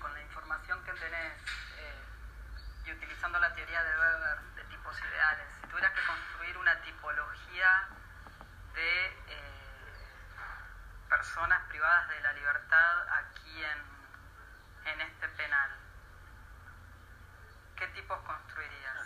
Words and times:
con 0.00 0.12
la 0.12 0.20
información 0.20 0.82
que 0.82 0.92
tenés 0.92 1.32
eh, 1.78 2.04
y 2.86 2.92
utilizando 2.92 3.38
la 3.38 3.54
teoría 3.54 3.82
de 3.84 3.98
Weber 3.98 4.40
de 4.56 4.64
tipos 4.64 4.98
ideales, 4.98 5.46
si 5.60 5.68
tuvieras 5.68 5.92
que 5.92 6.00
construir 6.06 6.56
una 6.58 6.80
tipología 6.80 7.88
de 8.74 9.06
eh, 9.06 10.30
personas 11.08 11.62
privadas 11.68 12.08
de 12.08 12.20
la 12.20 12.32
libertad 12.32 13.08
aquí 13.20 13.64
en, 13.64 14.90
en 14.92 15.00
este 15.02 15.28
penal, 15.28 15.70
¿qué 17.76 17.86
tipos 17.88 18.18
construirías? 18.20 19.03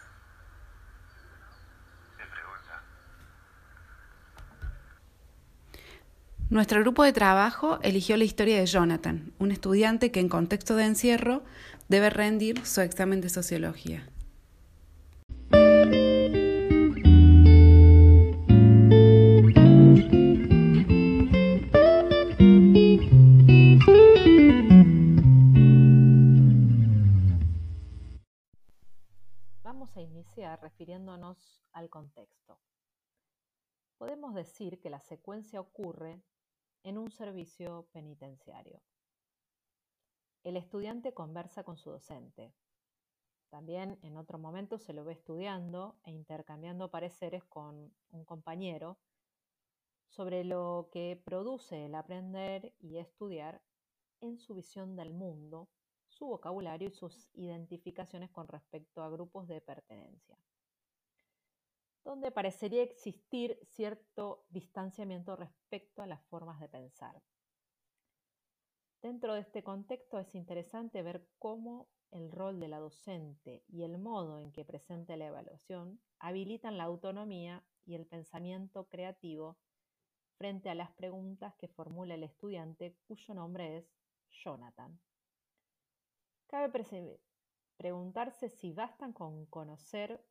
Nuestro 6.51 6.81
grupo 6.81 7.05
de 7.05 7.13
trabajo 7.13 7.79
eligió 7.83 8.17
la 8.17 8.25
historia 8.25 8.59
de 8.59 8.65
Jonathan, 8.65 9.35
un 9.39 9.53
estudiante 9.53 10.11
que 10.11 10.21
en 10.21 10.31
contexto 10.31 10.77
de 10.77 10.87
encierro 10.87 11.43
debe 11.89 12.09
rendir 12.09 12.65
su 12.65 12.81
examen 12.81 13.21
de 13.21 13.29
sociología. 13.29 14.09
Vamos 29.63 29.95
a 29.95 30.01
iniciar 30.01 30.59
refiriéndonos 30.63 31.63
al 31.75 31.91
contexto. 31.91 32.59
Podemos 33.99 34.35
decir 34.35 34.81
que 34.81 34.89
la 34.89 35.01
secuencia 35.01 35.61
ocurre 35.61 36.23
en 36.83 36.99
un 36.99 37.11
servicio 37.11 37.89
penitenciario. 37.93 38.81
El 40.45 40.57
estudiante 40.57 41.13
conversa 41.13 41.65
con 41.65 41.77
su 41.77 41.91
docente. 41.91 42.55
También 43.51 43.99
en 44.03 44.17
otro 44.17 44.39
momento 44.39 44.79
se 44.79 44.93
lo 44.93 45.05
ve 45.05 45.15
estudiando 45.15 45.97
e 46.05 46.11
intercambiando 46.11 46.91
pareceres 46.91 47.45
con 47.45 47.95
un 48.11 48.25
compañero 48.25 48.99
sobre 50.09 50.45
lo 50.45 50.89
que 50.93 51.21
produce 51.25 51.87
el 51.87 51.95
aprender 51.95 52.75
y 52.79 52.99
estudiar 52.99 53.63
en 54.21 54.39
su 54.39 54.55
visión 54.55 54.97
del 54.97 55.13
mundo, 55.13 55.69
su 56.09 56.27
vocabulario 56.27 56.89
y 56.89 56.93
sus 56.93 57.31
identificaciones 57.35 58.31
con 58.31 58.49
respecto 58.49 59.03
a 59.03 59.11
grupos 59.11 59.49
de 59.49 59.61
pertenencia 59.61 60.39
donde 62.09 62.31
parecería 62.31 62.83
existir 62.83 63.61
cierto 63.65 64.47
distanciamiento 64.49 65.37
respecto 65.37 66.01
a 66.01 66.07
las 66.07 66.25
formas 66.29 66.59
de 66.59 66.67
pensar. 66.67 67.23
Dentro 69.03 69.35
de 69.35 69.41
este 69.41 69.63
contexto 69.63 70.19
es 70.19 70.35
interesante 70.35 71.03
ver 71.03 71.29
cómo 71.39 71.91
el 72.11 72.33
rol 72.33 72.61
de 72.61 72.69
la 72.69 72.79
docente 72.79 73.63
y 73.69 73.83
el 73.83 73.99
modo 73.99 74.41
en 74.41 74.53
que 74.53 74.65
presenta 74.65 75.19
la 75.19 75.27
evaluación 75.27 76.01
habilitan 76.19 76.79
la 76.79 76.85
autonomía 76.85 77.63
y 77.85 77.95
el 77.95 78.07
pensamiento 78.07 78.89
creativo 78.89 79.59
frente 80.39 80.71
a 80.71 80.75
las 80.75 80.91
preguntas 80.93 81.55
que 81.57 81.69
formula 81.69 82.15
el 82.15 82.23
estudiante 82.23 82.97
cuyo 83.07 83.35
nombre 83.35 83.77
es 83.77 83.95
Jonathan. 84.31 84.99
Cabe 86.47 86.73
preguntarse 87.77 88.49
si 88.49 88.73
bastan 88.73 89.13
con 89.13 89.45
conocer 89.45 90.25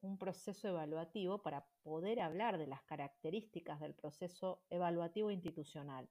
un 0.00 0.18
proceso 0.18 0.68
evaluativo 0.68 1.42
para 1.42 1.66
poder 1.82 2.20
hablar 2.20 2.58
de 2.58 2.66
las 2.66 2.82
características 2.82 3.80
del 3.80 3.94
proceso 3.94 4.62
evaluativo 4.70 5.30
institucional. 5.30 6.08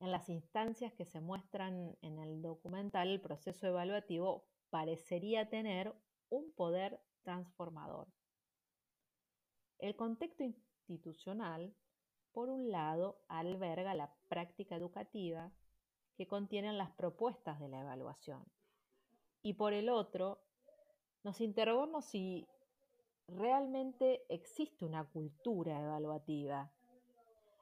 En 0.00 0.10
las 0.10 0.28
instancias 0.28 0.92
que 0.92 1.04
se 1.04 1.20
muestran 1.20 1.96
en 2.02 2.18
el 2.18 2.42
documental, 2.42 3.08
el 3.08 3.20
proceso 3.20 3.66
evaluativo 3.66 4.46
parecería 4.68 5.48
tener 5.48 5.94
un 6.28 6.52
poder 6.52 7.00
transformador. 7.22 8.08
El 9.78 9.96
contexto 9.96 10.44
institucional, 10.88 11.74
por 12.32 12.50
un 12.50 12.70
lado, 12.70 13.22
alberga 13.28 13.94
la 13.94 14.14
práctica 14.28 14.76
educativa 14.76 15.52
que 16.16 16.26
contienen 16.26 16.76
las 16.76 16.90
propuestas 16.90 17.58
de 17.60 17.68
la 17.68 17.80
evaluación 17.80 18.44
y 19.44 19.52
por 19.52 19.74
el 19.74 19.90
otro, 19.90 20.43
nos 21.24 21.40
interrogamos 21.40 22.04
si 22.04 22.46
realmente 23.26 24.24
existe 24.28 24.84
una 24.84 25.04
cultura 25.04 25.80
evaluativa. 25.80 26.70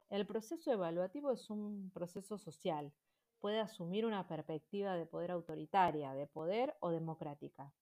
El 0.09 0.27
proceso 0.27 0.71
evaluativo 0.71 1.31
es 1.31 1.49
un 1.49 1.89
proceso 1.93 2.37
social, 2.37 2.91
puede 3.39 3.59
asumir 3.59 4.05
una 4.05 4.27
perspectiva 4.27 4.95
de 4.95 5.05
poder 5.05 5.31
autoritaria, 5.31 6.13
de 6.13 6.27
poder 6.27 6.75
o 6.81 6.91
democrática. 6.91 7.73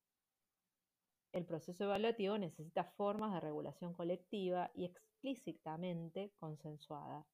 El 1.32 1.44
proceso 1.44 1.84
evaluativo 1.84 2.38
necesita 2.38 2.84
formas 2.84 3.32
de 3.34 3.40
regulación 3.40 3.92
colectiva 3.92 4.70
y 4.74 4.84
explícitamente 4.84 6.32
consensuada. 6.38 7.26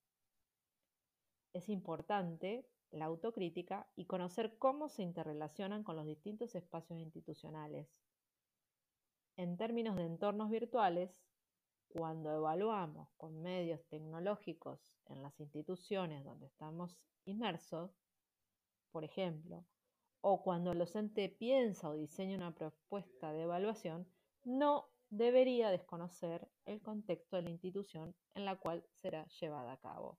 Es 1.53 1.69
importante 1.69 2.66
la 2.91 3.06
autocrítica 3.06 3.87
y 3.94 4.06
conocer 4.06 4.56
cómo 4.58 4.88
se 4.88 5.03
interrelacionan 5.03 5.82
con 5.82 5.97
los 5.97 6.06
distintos 6.06 6.54
espacios 6.54 6.98
institucionales. 6.98 7.88
En 9.38 9.56
términos 9.56 9.94
de 9.94 10.04
entornos 10.04 10.50
virtuales, 10.50 11.16
cuando 11.87 12.34
evaluamos 12.34 13.09
con 13.16 13.41
medios 13.41 13.81
tecnológicos 13.87 14.81
en 15.06 15.22
las 15.22 15.38
instituciones 15.38 16.25
donde 16.25 16.47
estamos 16.47 16.99
inmersos, 17.25 17.93
por 18.91 19.04
ejemplo, 19.04 19.65
o 20.22 20.43
cuando 20.43 20.72
el 20.72 20.78
docente 20.81 21.28
piensa 21.28 21.88
o 21.88 21.94
diseña 21.94 22.37
una 22.37 22.53
propuesta 22.53 23.32
de 23.32 23.43
evaluación, 23.43 24.09
no 24.43 24.88
debería 25.09 25.70
desconocer 25.70 26.49
el 26.65 26.82
contexto 26.82 27.37
de 27.37 27.43
la 27.43 27.50
institución 27.50 28.16
en 28.34 28.44
la 28.44 28.56
cual 28.56 28.84
será 28.91 29.25
llevada 29.41 29.70
a 29.70 29.81
cabo, 29.81 30.19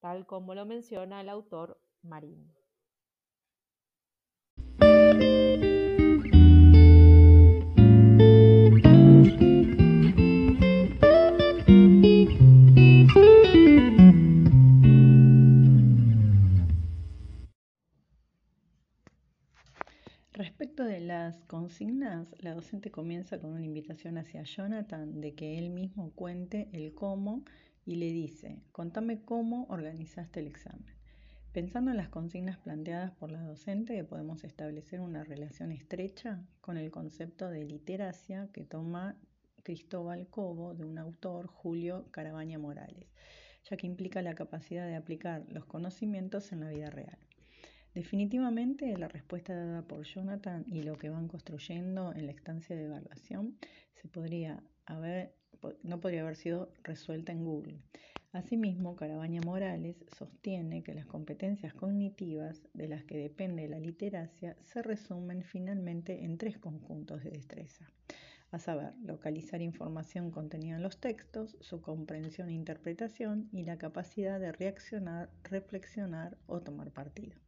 tal 0.00 0.26
como 0.26 0.56
lo 0.56 0.66
menciona 0.66 1.20
el 1.20 1.28
autor 1.28 1.80
Marín. 2.02 2.57
Las 21.00 21.44
consignas, 21.46 22.28
la 22.38 22.54
docente 22.54 22.92
comienza 22.92 23.40
con 23.40 23.50
una 23.50 23.64
invitación 23.64 24.18
hacia 24.18 24.44
Jonathan 24.44 25.20
de 25.20 25.34
que 25.34 25.58
él 25.58 25.70
mismo 25.70 26.12
cuente 26.12 26.68
el 26.72 26.94
cómo 26.94 27.42
y 27.84 27.96
le 27.96 28.12
dice, 28.12 28.62
contame 28.70 29.20
cómo 29.20 29.66
organizaste 29.68 30.38
el 30.38 30.46
examen. 30.46 30.94
Pensando 31.52 31.90
en 31.90 31.96
las 31.96 32.08
consignas 32.08 32.56
planteadas 32.58 33.10
por 33.10 33.32
la 33.32 33.42
docente, 33.42 34.04
podemos 34.04 34.44
establecer 34.44 35.00
una 35.00 35.24
relación 35.24 35.72
estrecha 35.72 36.40
con 36.60 36.76
el 36.76 36.92
concepto 36.92 37.50
de 37.50 37.64
literacia 37.64 38.48
que 38.52 38.64
toma 38.64 39.16
Cristóbal 39.64 40.28
Cobo 40.28 40.72
de 40.72 40.84
un 40.84 40.98
autor, 40.98 41.48
Julio 41.48 42.06
Carabaña 42.12 42.60
Morales, 42.60 43.08
ya 43.68 43.76
que 43.76 43.88
implica 43.88 44.22
la 44.22 44.36
capacidad 44.36 44.86
de 44.86 44.94
aplicar 44.94 45.44
los 45.48 45.64
conocimientos 45.64 46.52
en 46.52 46.60
la 46.60 46.68
vida 46.68 46.90
real. 46.90 47.27
Definitivamente 47.98 48.96
la 48.96 49.08
respuesta 49.08 49.56
dada 49.56 49.82
por 49.82 50.04
Jonathan 50.04 50.64
y 50.68 50.84
lo 50.84 50.96
que 50.96 51.10
van 51.10 51.26
construyendo 51.26 52.12
en 52.14 52.26
la 52.26 52.32
estancia 52.32 52.76
de 52.76 52.84
evaluación 52.84 53.58
no 55.82 56.00
podría 56.00 56.20
haber 56.22 56.36
sido 56.36 56.72
resuelta 56.84 57.32
en 57.32 57.44
Google. 57.44 57.80
Asimismo, 58.30 58.94
Carabaña 58.94 59.40
Morales 59.44 59.96
sostiene 60.16 60.84
que 60.84 60.94
las 60.94 61.06
competencias 61.06 61.74
cognitivas 61.74 62.62
de 62.72 62.86
las 62.86 63.02
que 63.02 63.18
depende 63.18 63.66
la 63.66 63.80
literacia 63.80 64.56
se 64.62 64.80
resumen 64.80 65.42
finalmente 65.42 66.22
en 66.22 66.38
tres 66.38 66.56
conjuntos 66.56 67.24
de 67.24 67.30
destreza, 67.30 67.90
a 68.52 68.60
saber, 68.60 68.94
localizar 69.02 69.60
información 69.60 70.30
contenida 70.30 70.76
en 70.76 70.84
los 70.84 71.00
textos, 71.00 71.56
su 71.58 71.80
comprensión 71.80 72.48
e 72.48 72.52
interpretación 72.52 73.48
y 73.50 73.64
la 73.64 73.76
capacidad 73.76 74.38
de 74.38 74.52
reaccionar, 74.52 75.30
reflexionar 75.42 76.38
o 76.46 76.60
tomar 76.60 76.92
partido. 76.92 77.47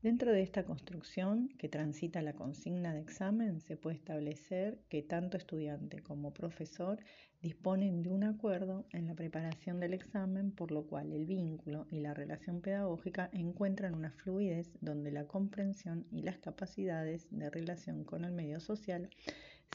Dentro 0.00 0.30
de 0.30 0.42
esta 0.42 0.64
construcción 0.64 1.48
que 1.58 1.68
transita 1.68 2.22
la 2.22 2.32
consigna 2.32 2.94
de 2.94 3.00
examen, 3.00 3.60
se 3.60 3.76
puede 3.76 3.96
establecer 3.96 4.78
que 4.88 5.02
tanto 5.02 5.36
estudiante 5.36 6.04
como 6.04 6.32
profesor 6.32 7.00
disponen 7.42 8.02
de 8.02 8.08
un 8.08 8.22
acuerdo 8.22 8.86
en 8.92 9.08
la 9.08 9.16
preparación 9.16 9.80
del 9.80 9.94
examen, 9.94 10.52
por 10.52 10.70
lo 10.70 10.86
cual 10.86 11.12
el 11.12 11.26
vínculo 11.26 11.88
y 11.90 11.98
la 11.98 12.14
relación 12.14 12.60
pedagógica 12.60 13.28
encuentran 13.32 13.96
una 13.96 14.12
fluidez 14.12 14.70
donde 14.80 15.10
la 15.10 15.26
comprensión 15.26 16.06
y 16.12 16.22
las 16.22 16.38
capacidades 16.38 17.26
de 17.32 17.50
relación 17.50 18.04
con 18.04 18.24
el 18.24 18.30
medio 18.30 18.60
social 18.60 19.10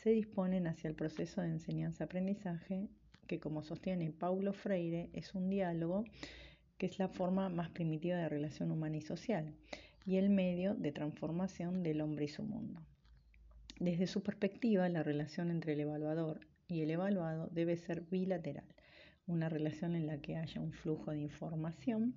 se 0.01 0.11
disponen 0.11 0.67
hacia 0.67 0.87
el 0.87 0.95
proceso 0.95 1.41
de 1.41 1.49
enseñanza-aprendizaje 1.49 2.87
que, 3.27 3.41
como 3.41 3.61
sostiene 3.61 4.11
Paulo 4.11 4.53
Freire, 4.53 5.09
es 5.11 5.35
un 5.35 5.49
diálogo 5.49 6.05
que 6.77 6.85
es 6.85 6.97
la 6.97 7.09
forma 7.09 7.49
más 7.49 7.69
primitiva 7.71 8.15
de 8.15 8.29
relación 8.29 8.71
humana 8.71 8.97
y 8.97 9.01
social, 9.01 9.53
y 10.05 10.17
el 10.17 10.29
medio 10.29 10.75
de 10.75 10.91
transformación 10.91 11.83
del 11.83 12.01
hombre 12.01 12.25
y 12.25 12.29
su 12.29 12.44
mundo. 12.44 12.81
Desde 13.79 14.07
su 14.07 14.21
perspectiva, 14.21 14.88
la 14.89 15.03
relación 15.03 15.51
entre 15.51 15.73
el 15.73 15.81
evaluador 15.81 16.47
y 16.67 16.81
el 16.81 16.91
evaluado 16.91 17.50
debe 17.51 17.75
ser 17.77 18.01
bilateral, 18.01 18.67
una 19.27 19.50
relación 19.50 19.95
en 19.95 20.07
la 20.07 20.19
que 20.19 20.38
haya 20.38 20.61
un 20.61 20.71
flujo 20.71 21.11
de 21.11 21.19
información 21.19 22.15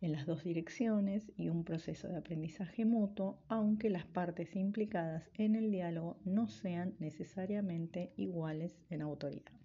en 0.00 0.12
las 0.12 0.26
dos 0.26 0.44
direcciones 0.44 1.32
y 1.36 1.48
un 1.48 1.64
proceso 1.64 2.08
de 2.08 2.16
aprendizaje 2.16 2.84
mutuo, 2.84 3.40
aunque 3.48 3.90
las 3.90 4.04
partes 4.04 4.54
implicadas 4.54 5.28
en 5.34 5.56
el 5.56 5.70
diálogo 5.70 6.18
no 6.24 6.48
sean 6.48 6.94
necesariamente 7.00 8.12
iguales 8.16 8.78
en 8.90 9.02
autoridad. 9.02 9.57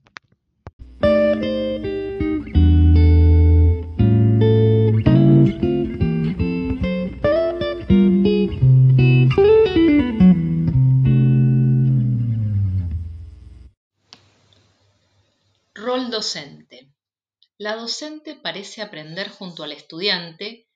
La 17.57 17.75
docente 17.75 18.35
parece 18.35 18.81
aprender 18.81 19.29
junto 19.29 19.63
al 19.63 19.73
estudiante 19.73 20.69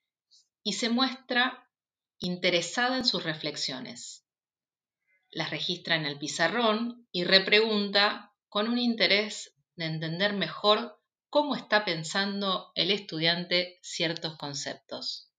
y 0.61 0.73
se 0.73 0.89
muestra 0.89 1.69
interesada 2.19 2.97
en 2.97 3.05
sus 3.05 3.23
reflexiones. 3.23 4.25
Las 5.29 5.49
registra 5.49 5.95
en 5.95 6.05
el 6.05 6.19
pizarrón 6.19 7.07
y 7.11 7.23
repregunta 7.23 8.33
con 8.49 8.67
un 8.67 8.77
interés 8.77 9.55
de 9.75 9.85
entender 9.85 10.33
mejor 10.33 10.99
cómo 11.29 11.55
está 11.55 11.85
pensando 11.85 12.71
el 12.75 12.91
estudiante 12.91 13.79
ciertos 13.81 14.35
conceptos. 14.37 15.31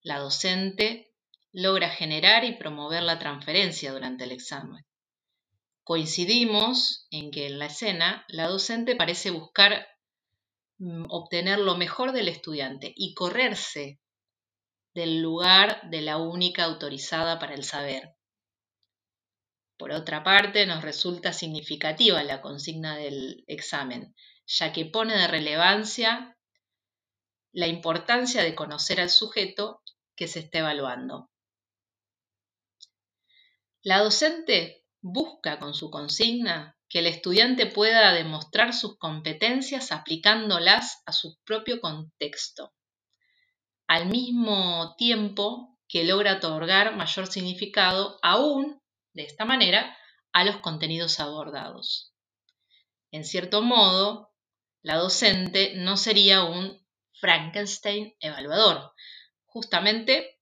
La 0.00 0.18
docente 0.18 1.12
logra 1.50 1.90
generar 1.90 2.44
y 2.44 2.56
promover 2.56 3.02
la 3.02 3.18
transferencia 3.18 3.92
durante 3.92 4.24
el 4.24 4.32
examen. 4.32 4.84
Coincidimos 5.84 7.06
en 7.10 7.30
que 7.30 7.46
en 7.46 7.58
la 7.58 7.66
escena 7.66 8.24
la 8.28 8.46
docente 8.46 8.96
parece 8.96 9.30
buscar 9.30 9.86
Mm, 10.82 11.04
obtener 11.10 11.60
lo 11.60 11.76
mejor 11.76 12.10
del 12.10 12.26
estudiante 12.26 12.92
y 12.96 13.14
correrse 13.14 14.00
del 14.94 15.22
lugar 15.22 15.88
de 15.90 16.00
la 16.00 16.16
única 16.16 16.64
autorizada 16.64 17.38
para 17.38 17.54
el 17.54 17.62
saber. 17.62 18.16
Por 19.76 19.92
otra 19.92 20.24
parte, 20.24 20.66
nos 20.66 20.82
resulta 20.82 21.32
significativa 21.32 22.24
la 22.24 22.40
consigna 22.40 22.96
del 22.96 23.44
examen, 23.46 24.16
ya 24.44 24.72
que 24.72 24.84
pone 24.84 25.14
de 25.14 25.28
relevancia 25.28 26.36
la 27.52 27.68
importancia 27.68 28.42
de 28.42 28.56
conocer 28.56 29.00
al 29.00 29.10
sujeto 29.10 29.82
que 30.16 30.26
se 30.26 30.40
está 30.40 30.58
evaluando. 30.58 31.30
La 33.82 34.00
docente 34.00 34.81
busca 35.02 35.58
con 35.58 35.74
su 35.74 35.90
consigna 35.90 36.76
que 36.88 37.00
el 37.00 37.06
estudiante 37.06 37.66
pueda 37.66 38.12
demostrar 38.12 38.72
sus 38.72 38.96
competencias 38.98 39.92
aplicándolas 39.92 41.02
a 41.06 41.12
su 41.12 41.38
propio 41.44 41.80
contexto, 41.80 42.72
al 43.86 44.06
mismo 44.06 44.94
tiempo 44.96 45.78
que 45.88 46.04
logra 46.04 46.36
otorgar 46.36 46.96
mayor 46.96 47.26
significado 47.26 48.18
aún, 48.22 48.80
de 49.12 49.24
esta 49.24 49.44
manera, 49.44 49.96
a 50.32 50.44
los 50.44 50.58
contenidos 50.58 51.20
abordados. 51.20 52.14
En 53.10 53.24
cierto 53.24 53.60
modo, 53.60 54.32
la 54.82 54.96
docente 54.96 55.74
no 55.76 55.96
sería 55.96 56.44
un 56.44 56.86
Frankenstein 57.12 58.14
evaluador, 58.20 58.92
justamente 59.44 60.40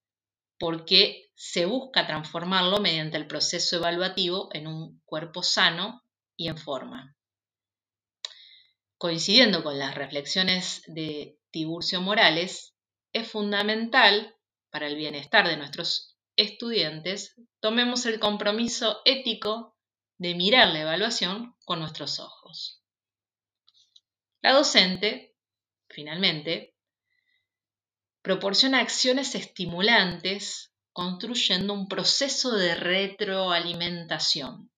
porque 0.61 1.33
se 1.35 1.65
busca 1.65 2.07
transformarlo 2.07 2.81
mediante 2.81 3.17
el 3.17 3.27
proceso 3.27 3.77
evaluativo 3.77 4.51
en 4.53 4.67
un 4.67 5.01
cuerpo 5.07 5.43
sano 5.43 6.05
y 6.37 6.49
en 6.49 6.59
forma. 6.59 7.17
Coincidiendo 8.99 9.65
con 9.65 9.79
las 9.79 9.95
reflexiones 9.95 10.83
de 10.87 11.39
Tiburcio 11.51 12.03
Morales, 12.03 12.75
es 13.15 13.29
fundamental 13.29 14.37
para 14.69 14.87
el 14.87 14.97
bienestar 14.97 15.49
de 15.49 15.57
nuestros 15.57 16.19
estudiantes, 16.37 17.35
tomemos 17.61 18.05
el 18.05 18.21
compromiso 18.21 19.01
ético 19.07 19.79
de 20.19 20.35
mirar 20.35 20.69
la 20.69 20.83
evaluación 20.83 21.57
con 21.65 21.81
nuestros 21.81 22.21
ojos. 22.21 22.83
La 24.43 24.53
docente, 24.53 25.35
finalmente, 25.89 26.77
proporciona 28.23 28.81
acciones 28.81 29.35
estimulantes 29.35 30.73
construyendo 30.93 31.73
un 31.73 31.89
proceso 31.89 32.53
de 32.53 32.75
retroalimentación 32.75 34.71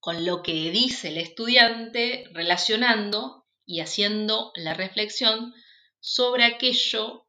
con 0.00 0.24
lo 0.24 0.42
que 0.42 0.70
dice 0.70 1.08
el 1.08 1.18
estudiante, 1.18 2.24
relacionando 2.32 3.46
y 3.66 3.80
haciendo 3.80 4.52
la 4.54 4.74
reflexión 4.74 5.52
sobre 6.00 6.44
aquello 6.44 7.26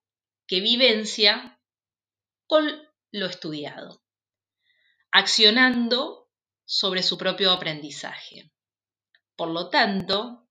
que 0.48 0.62
vivencia 0.62 1.60
con 2.46 2.66
lo 3.12 3.26
estudiado, 3.26 4.04
accionando 5.12 6.30
sobre 6.66 7.02
su 7.02 7.18
propio 7.18 7.52
aprendizaje. 7.52 8.52
Por 9.36 9.50
lo 9.50 9.70
tanto, 9.70 10.48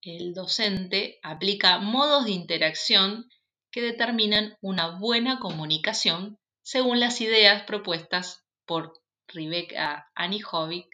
el 0.00 0.32
docente 0.34 1.18
aplica 1.22 1.78
modos 1.78 2.24
de 2.26 2.30
interacción 2.30 3.28
que 3.78 3.84
determinan 3.84 4.56
una 4.60 4.98
buena 4.98 5.38
comunicación 5.38 6.36
según 6.62 6.98
las 6.98 7.20
ideas 7.20 7.62
propuestas 7.62 8.44
por 8.66 8.92
Rebecca 9.28 10.10
Anijovic 10.16 10.88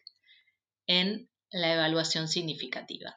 en 0.87 1.31
la 1.51 1.73
evaluación 1.73 2.29
significativa. 2.29 3.17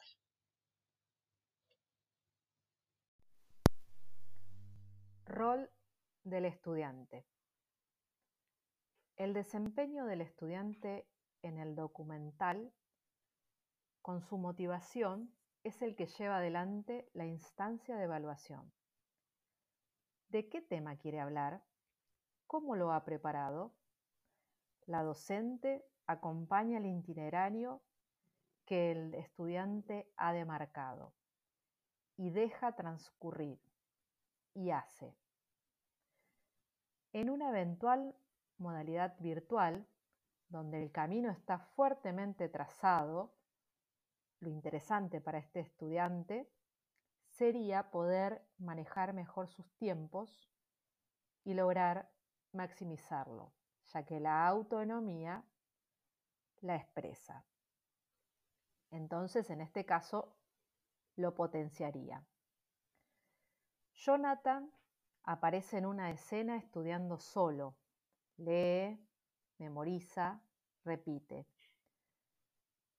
Rol 5.26 5.70
del 6.24 6.46
estudiante. 6.46 7.26
El 9.18 9.34
desempeño 9.34 10.06
del 10.06 10.22
estudiante 10.22 11.10
en 11.42 11.58
el 11.58 11.76
documental 11.76 12.72
con 14.02 14.22
su 14.22 14.38
motivación 14.38 15.36
es 15.66 15.82
el 15.82 15.98
que 15.98 16.06
lleva 16.06 16.38
adelante 16.38 17.10
la 17.12 17.26
instancia 17.26 17.98
de 17.98 18.06
evaluación. 18.06 18.72
¿De 20.30 20.50
qué 20.50 20.62
tema 20.62 20.98
quiere 20.98 21.22
hablar? 21.22 21.64
¿Cómo 22.48 22.76
lo 22.76 22.92
ha 22.92 23.06
preparado? 23.06 23.74
La 24.86 25.02
docente 25.02 25.86
acompaña 26.06 26.80
el 26.80 26.86
itinerario 26.86 27.82
que 28.66 28.92
el 28.92 29.14
estudiante 29.14 30.12
ha 30.18 30.34
demarcado 30.34 31.14
y 32.18 32.30
deja 32.30 32.76
transcurrir 32.76 33.60
y 34.54 34.72
hace. 34.72 35.16
En 37.14 37.30
una 37.30 37.50
eventual 37.50 38.14
modalidad 38.58 39.16
virtual, 39.20 39.88
donde 40.50 40.84
el 40.84 40.92
camino 40.92 41.30
está 41.30 41.60
fuertemente 41.60 42.50
trazado, 42.50 43.34
lo 44.40 44.50
interesante 44.50 45.22
para 45.22 45.38
este 45.38 45.62
estudiante 45.62 46.50
sería 47.38 47.92
poder 47.92 48.44
manejar 48.58 49.14
mejor 49.14 49.48
sus 49.48 49.72
tiempos 49.78 50.50
y 51.44 51.54
lograr 51.54 52.12
maximizarlo, 52.52 53.54
ya 53.94 54.04
que 54.04 54.20
la 54.20 54.48
autonomía 54.48 55.46
la 56.62 56.76
expresa. 56.76 57.46
Entonces, 58.90 59.50
en 59.52 59.62
este 59.62 59.86
caso, 59.86 60.36
lo 61.16 61.36
potenciaría. 61.36 62.26
Jonathan 63.94 64.72
aparece 65.24 65.78
en 65.78 65.86
una 65.86 66.10
escena 66.10 66.58
estudiando 66.58 67.20
solo. 67.20 67.76
Lee, 68.38 69.00
memoriza, 69.60 70.42
repite. 70.84 71.46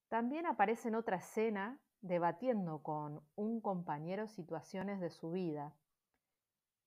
También 0.08 0.46
aparece 0.46 0.88
en 0.88 0.94
otra 0.94 1.16
escena 1.16 1.80
debatiendo 2.00 2.82
con 2.82 3.22
un 3.34 3.60
compañero 3.60 4.28
situaciones 4.28 5.00
de 5.00 5.10
su 5.10 5.30
vida, 5.30 5.74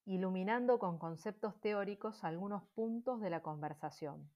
iluminando 0.05 0.79
con 0.79 0.97
conceptos 0.97 1.59
teóricos 1.59 2.23
algunos 2.23 2.63
puntos 2.75 3.21
de 3.21 3.29
la 3.29 3.41
conversación. 3.41 4.29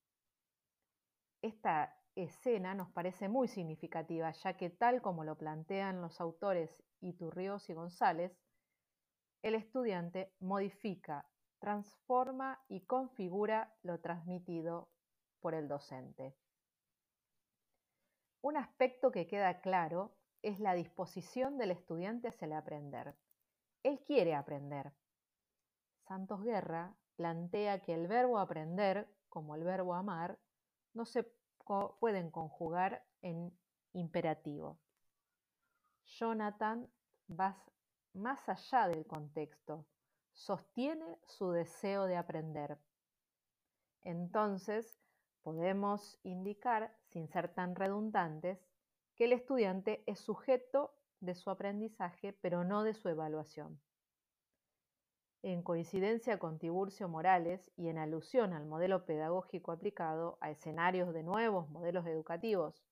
Esta 1.41 1.97
escena 2.15 2.73
nos 2.73 2.89
parece 2.89 3.29
muy 3.29 3.47
significativa, 3.47 4.31
ya 4.31 4.57
que 4.57 4.69
tal 4.69 5.01
como 5.01 5.23
lo 5.23 5.37
plantean 5.37 6.01
los 6.01 6.21
autores 6.21 6.83
Iturrios 7.01 7.69
y 7.69 7.73
González, 7.73 8.37
el 9.41 9.55
estudiante 9.55 10.33
modifica, 10.39 11.29
transforma 11.59 12.63
y 12.67 12.81
configura 12.81 13.75
lo 13.83 13.99
transmitido 13.99 14.89
por 15.39 15.53
el 15.53 15.67
docente. 15.67 16.35
Un 18.41 18.57
aspecto 18.57 19.11
que 19.11 19.27
queda 19.27 19.61
claro 19.61 20.15
es 20.45 20.59
la 20.59 20.75
disposición 20.75 21.57
del 21.57 21.71
estudiante 21.71 22.27
hacia 22.27 22.45
el 22.45 22.53
aprender. 22.53 23.15
él 23.81 23.99
quiere 24.05 24.35
aprender. 24.35 24.93
Santos 26.07 26.43
Guerra 26.43 26.95
plantea 27.15 27.81
que 27.81 27.95
el 27.95 28.07
verbo 28.07 28.37
aprender, 28.37 29.07
como 29.27 29.55
el 29.55 29.63
verbo 29.63 29.95
amar, 29.95 30.37
no 30.93 31.05
se 31.05 31.23
pueden 31.99 32.29
conjugar 32.29 33.03
en 33.23 33.57
imperativo. 33.93 34.77
Jonathan 36.05 36.87
va 37.27 37.57
más 38.13 38.47
allá 38.47 38.87
del 38.87 39.05
contexto, 39.07 39.87
sostiene 40.31 41.19
su 41.25 41.51
deseo 41.51 42.05
de 42.05 42.17
aprender. 42.17 42.77
Entonces, 44.03 44.99
podemos 45.41 46.19
indicar, 46.23 46.95
sin 47.09 47.27
ser 47.27 47.53
tan 47.53 47.75
redundantes, 47.75 48.59
que 49.15 49.25
el 49.25 49.33
estudiante 49.33 50.03
es 50.05 50.19
sujeto 50.19 50.93
de 51.21 51.35
su 51.35 51.49
aprendizaje, 51.49 52.33
pero 52.41 52.63
no 52.63 52.83
de 52.83 52.93
su 52.93 53.09
evaluación. 53.09 53.79
En 55.41 55.61
coincidencia 55.61 56.39
con 56.39 56.57
Tiburcio 56.59 57.07
Morales 57.07 57.71
y 57.77 57.87
en 57.87 57.97
alusión 57.97 58.53
al 58.53 58.65
modelo 58.65 59.05
pedagógico 59.05 59.71
aplicado 59.71 60.37
a 60.41 60.49
escenarios 60.49 61.13
de 61.13 61.23
nuevos 61.23 61.69
modelos 61.69 62.05
educativos 62.07 62.83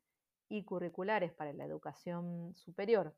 y 0.50 0.64
curriculares 0.64 1.34
para 1.34 1.52
la 1.54 1.66
educación 1.66 2.54
superior, 2.56 3.16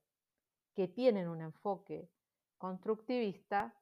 que 0.73 0.87
tienen 0.87 1.27
un 1.27 1.41
enfoque 1.41 2.09
constructivista, 2.57 3.75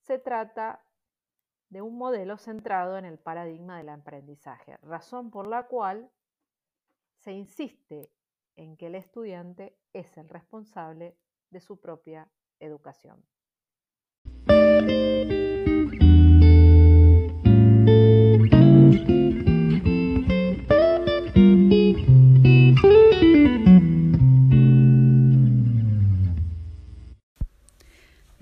se 0.00 0.18
trata 0.18 0.84
de 1.70 1.80
un 1.80 1.96
modelo 1.96 2.36
centrado 2.36 2.98
en 2.98 3.06
el 3.06 3.18
paradigma 3.18 3.78
del 3.78 3.88
aprendizaje, 3.88 4.76
razón 4.82 5.30
por 5.30 5.46
la 5.46 5.66
cual 5.66 6.10
se 7.16 7.32
insiste 7.32 8.10
en 8.56 8.76
que 8.76 8.86
el 8.86 8.94
estudiante 8.94 9.76
es 9.92 10.16
el 10.16 10.28
responsable 10.28 11.16
de 11.50 11.60
su 11.60 11.80
propia 11.80 12.30
educación. 12.60 13.24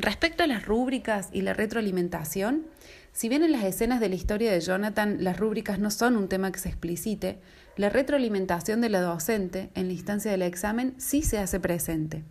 Respecto 0.03 0.43
a 0.43 0.49
las 0.49 0.67
rúbricas 0.67 1.29
y 1.31 1.43
la 1.43 1.55
retroalimentación, 1.55 2.67
si 3.13 3.29
bien 3.29 3.45
en 3.45 3.53
las 3.53 3.63
escenas 3.63 4.01
de 4.01 4.09
la 4.09 4.17
historia 4.17 4.51
de 4.51 4.61
Jonathan 4.61 5.19
las 5.23 5.39
rúbricas 5.39 5.79
no 5.79 5.93
son 5.93 6.17
un 6.17 6.29
tema 6.29 6.51
que 6.51 6.59
se 6.59 6.69
explicite, 6.69 7.39
la 7.77 7.89
retroalimentación 7.89 8.81
de 8.81 8.89
la 8.89 9.01
docente 9.01 9.71
en 9.77 9.87
la 9.87 9.93
instancia 9.93 10.33
del 10.33 10.43
examen 10.43 10.97
sí 10.99 11.23
se 11.23 11.39
hace 11.39 11.61
presente. 11.61 12.25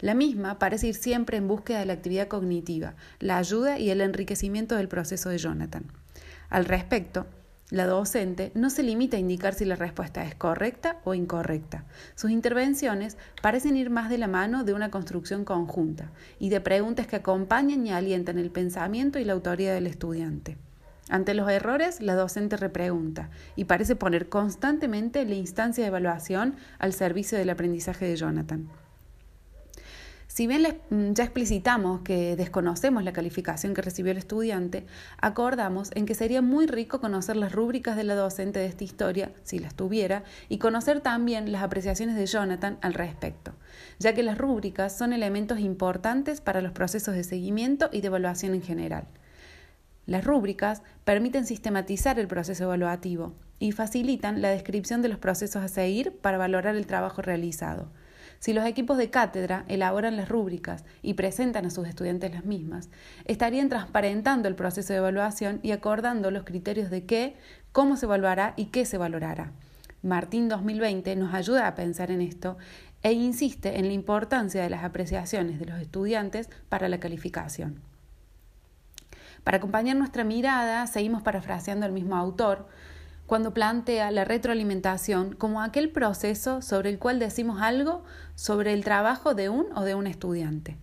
La 0.00 0.14
misma 0.14 0.58
parece 0.58 0.88
ir 0.88 0.96
siempre 0.96 1.36
en 1.36 1.46
búsqueda 1.46 1.78
de 1.78 1.86
la 1.86 1.92
actividad 1.92 2.26
cognitiva, 2.26 2.96
la 3.20 3.38
ayuda 3.38 3.78
y 3.78 3.90
el 3.90 4.00
enriquecimiento 4.00 4.74
del 4.74 4.88
proceso 4.88 5.28
de 5.28 5.38
Jonathan. 5.38 5.84
Al 6.48 6.64
respecto, 6.64 7.28
la 7.70 7.86
docente 7.86 8.52
no 8.54 8.70
se 8.70 8.84
limita 8.84 9.16
a 9.16 9.20
indicar 9.20 9.54
si 9.54 9.64
la 9.64 9.74
respuesta 9.74 10.24
es 10.24 10.36
correcta 10.36 11.00
o 11.02 11.14
incorrecta. 11.14 11.84
Sus 12.14 12.30
intervenciones 12.30 13.16
parecen 13.42 13.76
ir 13.76 13.90
más 13.90 14.08
de 14.08 14.18
la 14.18 14.28
mano 14.28 14.62
de 14.62 14.72
una 14.72 14.92
construcción 14.92 15.44
conjunta 15.44 16.12
y 16.38 16.48
de 16.48 16.60
preguntas 16.60 17.08
que 17.08 17.16
acompañan 17.16 17.84
y 17.84 17.90
alientan 17.90 18.38
el 18.38 18.50
pensamiento 18.50 19.18
y 19.18 19.24
la 19.24 19.32
autoría 19.32 19.74
del 19.74 19.88
estudiante. 19.88 20.56
Ante 21.08 21.34
los 21.34 21.50
errores, 21.50 22.00
la 22.00 22.14
docente 22.14 22.56
repregunta 22.56 23.30
y 23.56 23.64
parece 23.64 23.96
poner 23.96 24.28
constantemente 24.28 25.24
la 25.24 25.34
instancia 25.34 25.82
de 25.82 25.88
evaluación 25.88 26.54
al 26.78 26.92
servicio 26.92 27.36
del 27.36 27.50
aprendizaje 27.50 28.06
de 28.06 28.16
Jonathan. 28.16 28.68
Si 30.36 30.46
bien 30.46 30.66
mm, 30.90 31.14
ya 31.14 31.24
explicitamos 31.24 32.02
que 32.02 32.36
desconocemos 32.36 33.02
la 33.02 33.14
calificación 33.14 33.72
que 33.72 33.80
recibió 33.80 34.12
el 34.12 34.18
estudiante, 34.18 34.84
acordamos 35.16 35.90
en 35.94 36.04
que 36.04 36.14
sería 36.14 36.42
muy 36.42 36.66
rico 36.66 37.00
conocer 37.00 37.36
las 37.36 37.52
rúbricas 37.52 37.96
de 37.96 38.04
la 38.04 38.16
docente 38.16 38.58
de 38.58 38.66
esta 38.66 38.84
historia, 38.84 39.32
si 39.44 39.58
las 39.58 39.74
tuviera, 39.74 40.24
y 40.50 40.58
conocer 40.58 41.00
también 41.00 41.50
las 41.52 41.62
apreciaciones 41.62 42.16
de 42.16 42.26
Jonathan 42.26 42.76
al 42.82 42.92
respecto, 42.92 43.54
ya 43.98 44.12
que 44.12 44.22
las 44.22 44.36
rúbricas 44.36 44.94
son 44.94 45.14
elementos 45.14 45.58
importantes 45.58 46.42
para 46.42 46.60
los 46.60 46.72
procesos 46.72 47.14
de 47.14 47.24
seguimiento 47.24 47.88
y 47.90 48.02
de 48.02 48.08
evaluación 48.08 48.52
en 48.52 48.62
general. 48.62 49.06
Las 50.04 50.22
rúbricas 50.22 50.82
permiten 51.06 51.46
sistematizar 51.46 52.18
el 52.18 52.28
proceso 52.28 52.64
evaluativo 52.64 53.32
y 53.58 53.72
facilitan 53.72 54.42
la 54.42 54.50
descripción 54.50 55.00
de 55.00 55.08
los 55.08 55.18
procesos 55.18 55.62
a 55.62 55.68
seguir 55.68 56.12
para 56.12 56.36
valorar 56.36 56.76
el 56.76 56.86
trabajo 56.86 57.22
realizado. 57.22 57.88
Si 58.38 58.52
los 58.52 58.66
equipos 58.66 58.98
de 58.98 59.10
cátedra 59.10 59.64
elaboran 59.68 60.16
las 60.16 60.28
rúbricas 60.28 60.84
y 61.02 61.14
presentan 61.14 61.66
a 61.66 61.70
sus 61.70 61.88
estudiantes 61.88 62.32
las 62.32 62.44
mismas, 62.44 62.90
estarían 63.24 63.68
transparentando 63.68 64.48
el 64.48 64.54
proceso 64.54 64.92
de 64.92 64.98
evaluación 64.98 65.60
y 65.62 65.72
acordando 65.72 66.30
los 66.30 66.44
criterios 66.44 66.90
de 66.90 67.04
qué, 67.06 67.36
cómo 67.72 67.96
se 67.96 68.06
evaluará 68.06 68.54
y 68.56 68.66
qué 68.66 68.84
se 68.84 68.98
valorará. 68.98 69.52
Martín 70.02 70.48
2020 70.48 71.16
nos 71.16 71.34
ayuda 71.34 71.66
a 71.66 71.74
pensar 71.74 72.10
en 72.10 72.20
esto 72.20 72.58
e 73.02 73.12
insiste 73.12 73.78
en 73.78 73.86
la 73.86 73.92
importancia 73.92 74.62
de 74.62 74.70
las 74.70 74.84
apreciaciones 74.84 75.58
de 75.58 75.66
los 75.66 75.80
estudiantes 75.80 76.50
para 76.68 76.88
la 76.88 77.00
calificación. 77.00 77.80
Para 79.42 79.58
acompañar 79.58 79.96
nuestra 79.96 80.24
mirada, 80.24 80.86
seguimos 80.88 81.22
parafraseando 81.22 81.86
al 81.86 81.92
mismo 81.92 82.16
autor, 82.16 82.66
cuando 83.26 83.52
plantea 83.52 84.10
la 84.10 84.24
retroalimentación 84.24 85.34
como 85.34 85.60
aquel 85.60 85.90
proceso 85.90 86.62
sobre 86.62 86.90
el 86.90 86.98
cual 86.98 87.18
decimos 87.18 87.60
algo 87.60 88.04
sobre 88.34 88.72
el 88.72 88.84
trabajo 88.84 89.34
de 89.34 89.48
un 89.48 89.66
o 89.74 89.82
de 89.82 89.94
un 89.94 90.06
estudiante. 90.06 90.76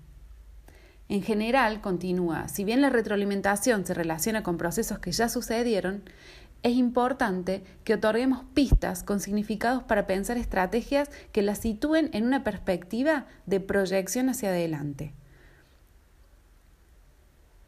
En 1.10 1.22
general, 1.22 1.82
continúa, 1.82 2.48
si 2.48 2.64
bien 2.64 2.82
la 2.82 2.90
retroalimentación 2.90 3.86
se 3.86 3.94
relaciona 3.94 4.44
con 4.44 4.58
procesos 4.58 5.00
que 5.00 5.12
ya 5.12 5.30
sucedieron, 5.30 6.04
es 6.64 6.74
importante 6.76 7.64
que 7.84 7.96
otorguemos 7.96 8.46
pistas 8.54 9.04
con 9.04 9.20
significados 9.20 9.84
para 9.84 10.08
pensar 10.08 10.38
estrategias 10.38 11.10
que 11.34 11.42
las 11.42 11.60
sitúen 11.60 12.10
en 12.14 12.26
una 12.26 12.44
perspectiva 12.44 13.26
de 13.46 13.60
proyección 13.60 14.30
hacia 14.30 14.50
adelante. 14.50 15.14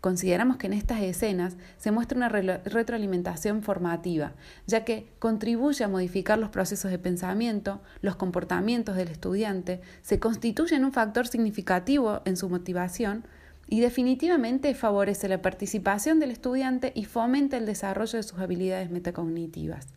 Consideramos 0.06 0.58
que 0.58 0.68
en 0.68 0.74
estas 0.74 1.02
escenas 1.02 1.58
se 1.80 1.90
muestra 1.90 2.16
una 2.16 2.30
retroalimentación 2.30 3.64
formativa, 3.64 4.34
ya 4.68 4.86
que 4.86 5.08
contribuye 5.18 5.84
a 5.84 5.88
modificar 5.88 6.38
los 6.38 6.52
procesos 6.52 6.92
de 6.92 7.00
pensamiento, 7.00 7.82
los 8.02 8.16
comportamientos 8.16 8.98
del 8.98 9.08
estudiante, 9.08 9.82
se 10.04 10.20
constituye 10.20 10.76
en 10.76 10.86
un 10.86 10.92
factor 10.92 11.26
significativo 11.26 12.22
en 12.26 12.38
su 12.38 12.50
motivación 12.50 13.26
y 13.68 13.80
definitivamente 13.80 14.76
favorece 14.76 15.28
la 15.28 15.42
participación 15.42 16.20
del 16.20 16.30
estudiante 16.30 16.92
y 16.94 17.06
fomenta 17.06 17.58
el 17.58 17.66
desarrollo 17.66 18.18
de 18.18 18.22
sus 18.22 18.38
habilidades 18.38 18.92
metacognitivas. 18.92 19.88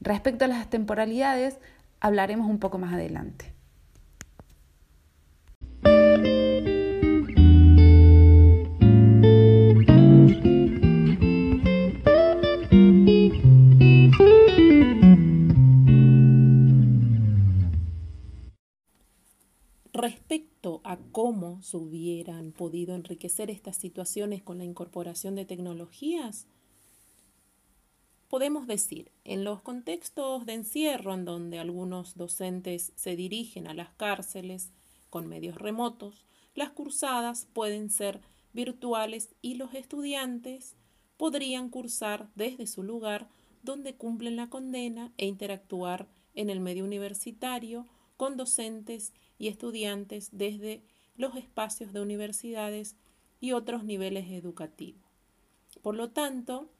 Respecto 0.00 0.46
a 0.46 0.48
las 0.48 0.68
temporalidades, 0.68 1.60
hablaremos 2.00 2.50
un 2.50 2.58
poco 2.58 2.78
más 2.78 2.92
adelante. 2.92 3.59
Cómo 21.30 21.62
se 21.62 21.76
hubieran 21.76 22.50
podido 22.50 22.92
enriquecer 22.92 23.52
estas 23.52 23.76
situaciones 23.76 24.42
con 24.42 24.58
la 24.58 24.64
incorporación 24.64 25.36
de 25.36 25.44
tecnologías, 25.44 26.48
podemos 28.28 28.66
decir, 28.66 29.12
en 29.22 29.44
los 29.44 29.62
contextos 29.62 30.44
de 30.44 30.54
encierro 30.54 31.14
en 31.14 31.24
donde 31.24 31.60
algunos 31.60 32.16
docentes 32.16 32.92
se 32.96 33.14
dirigen 33.14 33.68
a 33.68 33.74
las 33.74 33.90
cárceles 33.90 34.72
con 35.08 35.28
medios 35.28 35.54
remotos, 35.54 36.26
las 36.56 36.70
cursadas 36.70 37.46
pueden 37.52 37.90
ser 37.90 38.20
virtuales 38.52 39.28
y 39.40 39.54
los 39.54 39.72
estudiantes 39.74 40.74
podrían 41.16 41.68
cursar 41.68 42.28
desde 42.34 42.66
su 42.66 42.82
lugar 42.82 43.28
donde 43.62 43.94
cumplen 43.94 44.34
la 44.34 44.50
condena 44.50 45.12
e 45.16 45.26
interactuar 45.26 46.08
en 46.34 46.50
el 46.50 46.58
medio 46.58 46.82
universitario 46.82 47.86
con 48.16 48.36
docentes 48.36 49.12
y 49.38 49.46
estudiantes 49.46 50.30
desde 50.32 50.82
los 51.20 51.36
espacios 51.36 51.92
de 51.92 52.00
universidades 52.00 52.96
y 53.40 53.52
otros 53.52 53.84
niveles 53.84 54.30
educativos. 54.30 55.02
Por 55.82 55.94
lo 55.94 56.10
tanto, 56.10 56.70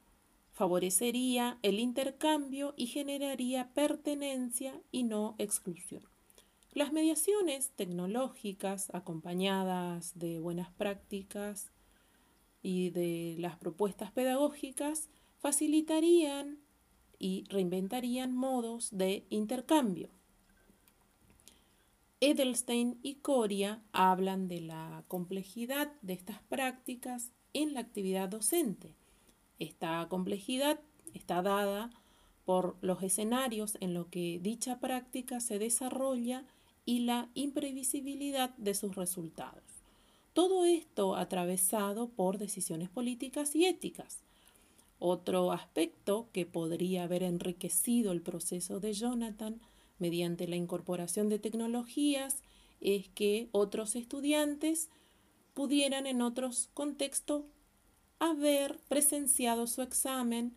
favorecería 0.53 1.59
el 1.63 1.79
intercambio 1.79 2.73
y 2.77 2.87
generaría 2.87 3.73
pertenencia 3.75 4.81
y 4.91 5.03
no 5.03 5.35
exclusión. 5.39 6.03
Las 6.73 6.93
mediaciones 6.93 7.71
tecnológicas 7.77 8.89
acompañadas 8.95 10.19
de 10.19 10.41
buenas 10.41 10.71
prácticas 10.71 11.71
y 12.63 12.91
de 12.91 13.37
las 13.39 13.57
propuestas 13.57 14.11
pedagógicas 14.11 15.11
facilitarían 15.39 16.59
y 17.19 17.45
reinventarían 17.49 18.35
modos 18.35 18.89
de 18.93 19.27
intercambio 19.29 20.09
Edelstein 22.23 22.99
y 23.03 23.15
Coria 23.15 23.83
hablan 23.93 24.47
de 24.47 24.61
la 24.61 25.05
complejidad 25.09 25.91
de 26.03 26.13
estas 26.13 26.43
prácticas 26.43 27.33
en 27.55 27.73
la 27.73 27.81
actividad 27.81 28.29
docente. 28.29 28.95
Esta 29.59 30.07
complejidad 30.11 30.81
está 31.15 31.41
dada 31.41 31.91
por 32.45 32.77
los 32.83 33.03
escenarios 33.03 33.79
en 33.81 33.95
los 33.95 34.09
que 34.09 34.39
dicha 34.43 34.81
práctica 34.81 35.41
se 35.41 35.59
desarrolla 35.59 36.45
y 36.85 37.01
la 37.01 37.31
imprevisibilidad 37.33 38.51
de 38.59 38.75
sus 38.75 38.97
resultados. 38.97 39.65
Todo 40.35 40.67
esto 40.67 41.17
atravesado 41.17 42.11
por 42.11 42.37
decisiones 42.37 42.91
políticas 42.91 43.57
y 43.57 43.65
éticas. 43.65 44.19
Otro 44.99 45.53
aspecto 45.53 46.29
que 46.33 46.45
podría 46.45 47.05
haber 47.05 47.23
enriquecido 47.23 48.13
el 48.13 48.21
proceso 48.21 48.79
de 48.79 48.93
Jonathan 48.93 49.59
mediante 50.01 50.49
la 50.49 50.57
incorporación 50.57 51.29
de 51.29 51.39
tecnologías 51.39 52.43
es 52.81 53.09
que 53.09 53.49
otros 53.53 53.95
estudiantes 53.95 54.89
pudieran 55.55 56.07
en 56.07 56.23
otros 56.23 56.71
contextos 56.75 57.45
haber 58.19 58.79
presenciado 58.89 59.67
su 59.67 59.83
examen, 59.83 60.55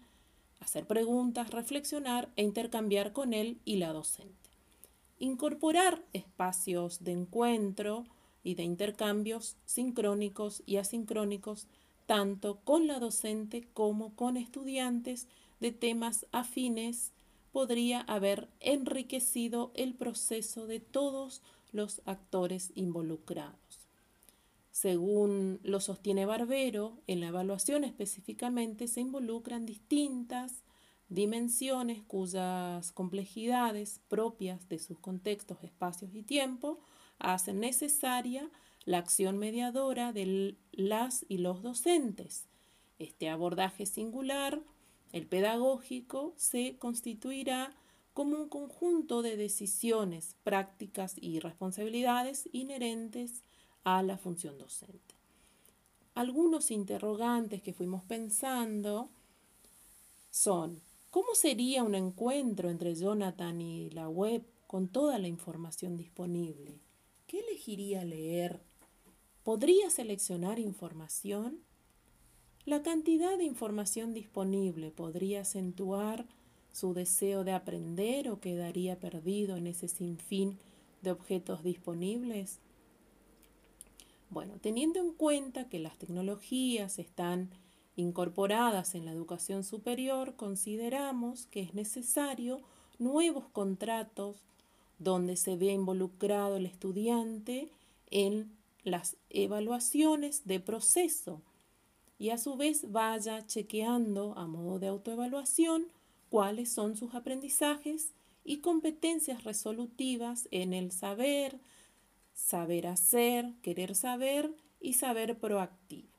hacer 0.59 0.85
preguntas, 0.85 1.49
reflexionar 1.51 2.29
e 2.35 2.43
intercambiar 2.43 3.13
con 3.13 3.33
él 3.33 3.59
y 3.65 3.77
la 3.77 3.93
docente. 3.93 4.49
Incorporar 5.19 6.03
espacios 6.13 7.03
de 7.03 7.11
encuentro 7.11 8.05
y 8.43 8.55
de 8.55 8.63
intercambios 8.63 9.55
sincrónicos 9.65 10.63
y 10.65 10.77
asincrónicos 10.77 11.67
tanto 12.05 12.59
con 12.63 12.87
la 12.87 12.99
docente 12.99 13.67
como 13.73 14.13
con 14.15 14.35
estudiantes 14.35 15.27
de 15.61 15.71
temas 15.71 16.25
afines 16.31 17.11
podría 17.53 18.01
haber 18.01 18.49
enriquecido 18.59 19.71
el 19.75 19.93
proceso 19.93 20.67
de 20.67 20.81
todos 20.81 21.41
los 21.71 22.01
actores 22.05 22.73
involucrados. 22.75 23.87
Según 24.71 25.59
lo 25.63 25.79
sostiene 25.79 26.25
Barbero, 26.25 26.97
en 27.07 27.21
la 27.21 27.27
evaluación 27.27 27.83
específicamente 27.83 28.87
se 28.87 29.01
involucran 29.01 29.65
distintas 29.67 30.63
dimensiones 31.09 32.01
cuyas 32.01 32.91
complejidades 32.91 34.01
propias 34.07 34.67
de 34.67 34.79
sus 34.79 34.97
contextos, 34.97 35.63
espacios 35.63 36.15
y 36.15 36.23
tiempo 36.23 36.79
hacen 37.19 37.59
necesaria 37.59 38.49
la 38.83 38.97
acción 38.97 39.37
mediadora 39.37 40.11
de 40.11 40.57
las 40.71 41.23
y 41.29 41.37
los 41.37 41.61
docentes. 41.61 42.47
Este 42.97 43.29
abordaje 43.29 43.85
singular, 43.85 44.59
el 45.13 45.27
pedagógico, 45.27 46.33
se 46.35 46.75
constituirá 46.77 47.73
como 48.13 48.35
un 48.35 48.49
conjunto 48.49 49.21
de 49.21 49.37
decisiones, 49.37 50.35
prácticas 50.43 51.15
y 51.17 51.39
responsabilidades 51.39 52.49
inherentes 52.51 53.43
a 53.83 54.03
la 54.03 54.17
función 54.17 54.57
docente. 54.57 55.15
Algunos 56.15 56.71
interrogantes 56.71 57.61
que 57.61 57.73
fuimos 57.73 58.03
pensando 58.03 59.09
son, 60.29 60.81
¿cómo 61.09 61.35
sería 61.35 61.83
un 61.83 61.95
encuentro 61.95 62.69
entre 62.69 62.95
Jonathan 62.95 63.61
y 63.61 63.91
la 63.91 64.09
web 64.09 64.43
con 64.67 64.87
toda 64.87 65.19
la 65.19 65.27
información 65.27 65.95
disponible? 65.95 66.79
¿Qué 67.27 67.39
elegiría 67.39 68.03
leer? 68.03 68.61
¿Podría 69.43 69.89
seleccionar 69.89 70.57
información? 70.57 71.59
La 72.65 72.81
cantidad 72.81 73.37
de 73.37 73.43
información 73.43 74.13
disponible 74.13 74.89
podría 74.89 75.41
acentuar 75.41 76.25
su 76.71 76.93
deseo 76.93 77.43
de 77.43 77.51
aprender 77.51 78.29
o 78.29 78.39
quedaría 78.39 78.97
perdido 78.97 79.57
en 79.57 79.67
ese 79.67 79.89
sinfín 79.89 80.57
de 81.01 81.11
objetos 81.11 81.61
disponibles? 81.61 82.59
Bueno, 84.29 84.53
teniendo 84.61 85.01
en 85.01 85.11
cuenta 85.11 85.67
que 85.67 85.77
las 85.77 85.97
tecnologías 85.97 86.99
están 86.99 87.49
incorporadas 87.97 88.95
en 88.95 89.05
la 89.05 89.11
educación 89.11 89.65
superior, 89.65 90.35
consideramos 90.37 91.47
que 91.47 91.59
es 91.59 91.73
necesario 91.73 92.61
nuevos 92.97 93.43
contratos 93.51 94.37
donde 94.99 95.35
se 95.35 95.57
vea 95.57 95.73
involucrado 95.73 96.55
el 96.55 96.65
estudiante 96.65 97.67
en 98.09 98.55
las 98.83 99.17
evaluaciones 99.29 100.45
de 100.45 100.61
proceso 100.61 101.41
y 102.17 102.29
a 102.29 102.37
su 102.37 102.55
vez 102.55 102.91
vaya 102.91 103.45
chequeando 103.45 104.37
a 104.37 104.47
modo 104.47 104.79
de 104.79 104.87
autoevaluación 104.87 105.87
cuáles 106.29 106.71
son 106.71 106.95
sus 106.95 107.13
aprendizajes 107.15 108.13
y 108.43 108.57
competencias 108.57 109.43
resolutivas 109.43 110.47
en 110.51 110.73
el 110.73 110.91
saber, 110.91 111.59
saber 112.33 112.87
hacer, 112.87 113.53
querer 113.61 113.95
saber 113.95 114.53
y 114.79 114.93
saber 114.93 115.37
proactivo. 115.39 116.09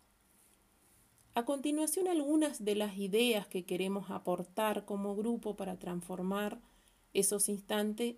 A 1.35 1.45
continuación, 1.45 2.07
algunas 2.07 2.65
de 2.65 2.77
las 2.77 2.97
ideas 2.97 3.49
que 3.49 3.65
queremos 3.65 4.11
aportar 4.11 4.85
como 4.85 5.17
grupo 5.17 5.57
para 5.57 5.79
transformar 5.79 6.61
esos 7.13 7.49
instantes 7.49 8.17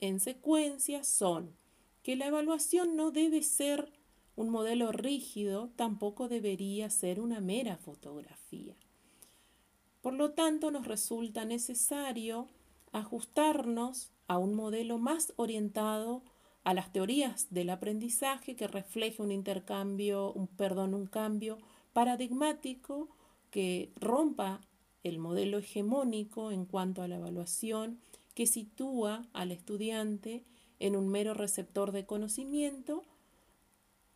en 0.00 0.20
secuencia 0.20 1.02
son 1.02 1.56
que 2.02 2.14
la 2.14 2.26
evaluación 2.26 2.94
no 2.94 3.10
debe 3.10 3.42
ser 3.42 3.90
un 4.36 4.50
modelo 4.50 4.92
rígido, 4.92 5.70
tampoco 5.76 6.28
debería 6.28 6.90
ser 6.90 7.20
una 7.20 7.40
mera 7.40 7.78
fotografía. 7.78 8.76
Por 10.02 10.12
lo 10.12 10.32
tanto, 10.32 10.70
nos 10.70 10.86
resulta 10.86 11.44
necesario 11.44 12.46
ajustarnos 12.92 14.12
a 14.28 14.38
un 14.38 14.54
modelo 14.54 14.98
más 14.98 15.32
orientado 15.36 16.22
a 16.64 16.74
las 16.74 16.92
teorías 16.92 17.46
del 17.50 17.70
aprendizaje 17.70 18.56
que 18.56 18.68
refleje 18.68 19.22
un 19.22 19.32
intercambio, 19.32 20.32
un 20.32 20.46
perdón, 20.46 20.94
un 20.94 21.06
cambio 21.06 21.58
paradigmático 21.92 23.08
que 23.50 23.90
rompa 23.96 24.60
el 25.02 25.18
modelo 25.18 25.58
hegemónico 25.58 26.50
en 26.50 26.66
cuanto 26.66 27.02
a 27.02 27.08
la 27.08 27.16
evaluación 27.16 28.00
que 28.34 28.46
sitúa 28.46 29.26
al 29.32 29.52
estudiante 29.52 30.44
en 30.78 30.96
un 30.96 31.08
mero 31.08 31.34
receptor 31.34 31.92
de 31.92 32.04
conocimiento 32.04 33.04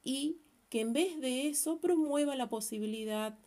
y 0.03 0.39
que 0.69 0.81
en 0.81 0.93
vez 0.93 1.21
de 1.21 1.49
eso 1.49 1.79
promueva 1.79 2.37
la 2.37 2.49
posibilidad 2.49 3.39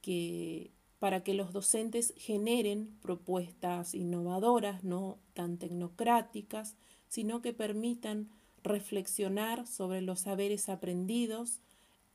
que 0.00 0.70
para 0.98 1.22
que 1.22 1.34
los 1.34 1.52
docentes 1.52 2.12
generen 2.16 2.96
propuestas 3.02 3.94
innovadoras, 3.94 4.82
no 4.82 5.18
tan 5.32 5.58
tecnocráticas, 5.58 6.76
sino 7.08 7.40
que 7.40 7.52
permitan 7.52 8.28
reflexionar 8.64 9.66
sobre 9.66 10.02
los 10.02 10.20
saberes 10.20 10.68
aprendidos 10.68 11.60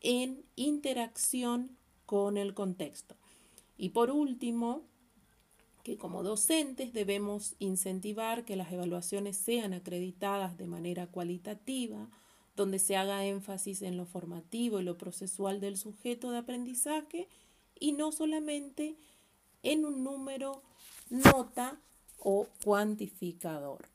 en 0.02 0.44
interacción 0.56 1.78
con 2.06 2.38
el 2.38 2.54
contexto. 2.54 3.16
Y 3.78 3.90
por 3.90 4.12
último, 4.12 4.84
que 5.84 5.98
como 5.98 6.24
docentes 6.24 6.94
debemos 6.94 7.56
incentivar 7.60 8.46
que 8.46 8.56
las 8.56 8.72
evaluaciones 8.72 9.38
sean 9.38 9.74
acreditadas 9.74 10.58
de 10.58 10.68
manera 10.68 11.08
cualitativa, 11.08 12.10
donde 12.56 12.80
se 12.80 12.96
haga 12.96 13.26
énfasis 13.26 13.82
en 13.82 13.98
lo 13.98 14.06
formativo 14.06 14.80
y 14.80 14.84
lo 14.84 14.98
procesual 14.98 15.60
del 15.60 15.78
sujeto 15.78 16.32
de 16.32 16.38
aprendizaje 16.38 17.28
y 17.80 17.94
no 17.94 18.12
solamente 18.12 18.96
en 19.63 19.86
un 19.86 20.04
número 20.04 20.62
nota 21.10 21.80
o 22.20 22.48
cuantificador. 22.63 23.93